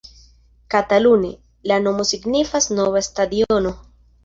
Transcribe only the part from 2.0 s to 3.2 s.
signifas nova